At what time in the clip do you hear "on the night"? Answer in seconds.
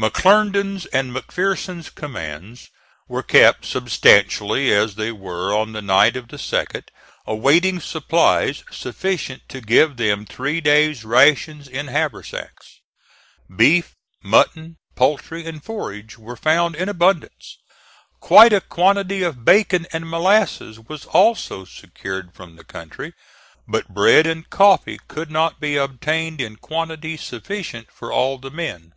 5.54-6.16